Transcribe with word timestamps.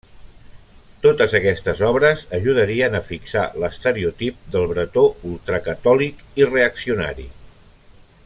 Totes 1.01 1.33
aquestes 1.39 1.83
obres 1.89 2.23
ajudarien 2.37 2.97
a 2.99 3.03
fixar 3.09 3.43
l'estereotip 3.63 4.41
del 4.55 4.67
bretó 4.73 5.05
ultracatòlic 5.33 6.25
i 6.43 6.49
reaccionari. 6.53 7.29